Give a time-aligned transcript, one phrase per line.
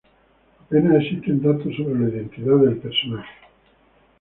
[0.65, 3.35] Apenas existen datos sobre la identidad del personaje.